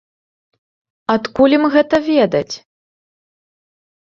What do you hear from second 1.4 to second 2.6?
ім гэта ведаць?